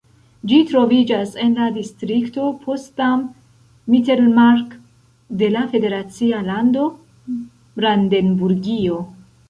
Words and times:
Ĝi 0.51 0.59
troviĝas 0.69 1.33
en 1.43 1.53
la 1.59 1.67
distrikto 1.75 2.47
Potsdam-Mittelmark 2.63 4.75
de 5.43 5.51
la 5.59 5.67
federacia 5.77 6.41
lando 6.53 6.87
Brandenburgio. 7.81 8.99